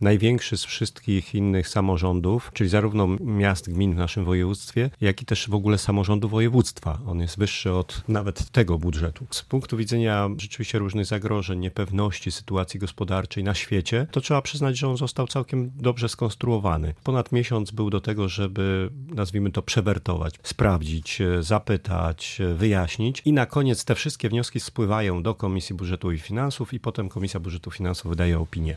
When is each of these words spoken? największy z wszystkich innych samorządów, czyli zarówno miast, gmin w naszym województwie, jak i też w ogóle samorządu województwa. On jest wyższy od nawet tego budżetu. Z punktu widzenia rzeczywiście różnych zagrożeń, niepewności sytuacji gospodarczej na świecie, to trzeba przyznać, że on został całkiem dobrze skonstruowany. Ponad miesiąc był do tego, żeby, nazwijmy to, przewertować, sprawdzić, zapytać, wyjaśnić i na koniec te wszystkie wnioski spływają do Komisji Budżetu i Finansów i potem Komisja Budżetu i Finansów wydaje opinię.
największy 0.00 0.56
z 0.56 0.64
wszystkich 0.64 1.34
innych 1.34 1.68
samorządów, 1.68 2.50
czyli 2.54 2.70
zarówno 2.70 3.06
miast, 3.20 3.72
gmin 3.72 3.94
w 3.94 3.96
naszym 3.96 4.24
województwie, 4.24 4.90
jak 5.00 5.22
i 5.22 5.24
też 5.24 5.48
w 5.48 5.54
ogóle 5.54 5.78
samorządu 5.78 6.28
województwa. 6.28 6.98
On 7.06 7.20
jest 7.20 7.38
wyższy 7.38 7.72
od 7.72 8.02
nawet 8.08 8.50
tego 8.50 8.78
budżetu. 8.78 9.26
Z 9.30 9.42
punktu 9.42 9.76
widzenia 9.76 10.28
rzeczywiście 10.38 10.78
różnych 10.78 11.06
zagrożeń, 11.06 11.58
niepewności 11.58 12.32
sytuacji 12.32 12.80
gospodarczej 12.80 13.44
na 13.44 13.54
świecie, 13.54 14.06
to 14.10 14.20
trzeba 14.20 14.42
przyznać, 14.42 14.78
że 14.78 14.88
on 14.88 14.96
został 14.96 15.26
całkiem 15.26 15.70
dobrze 15.76 16.08
skonstruowany. 16.08 16.94
Ponad 17.04 17.32
miesiąc 17.32 17.70
był 17.70 17.90
do 17.90 18.00
tego, 18.00 18.28
żeby, 18.28 18.90
nazwijmy 19.14 19.50
to, 19.50 19.62
przewertować, 19.62 20.34
sprawdzić, 20.42 21.18
zapytać, 21.40 22.38
wyjaśnić 22.54 23.22
i 23.24 23.32
na 23.32 23.46
koniec 23.46 23.84
te 23.84 23.94
wszystkie 23.94 24.28
wnioski 24.28 24.60
spływają 24.60 25.22
do 25.22 25.34
Komisji 25.34 25.74
Budżetu 25.74 26.12
i 26.12 26.18
Finansów 26.18 26.74
i 26.74 26.80
potem 26.80 27.08
Komisja 27.08 27.40
Budżetu 27.40 27.70
i 27.70 27.72
Finansów 27.72 28.10
wydaje 28.10 28.40
opinię. 28.40 28.76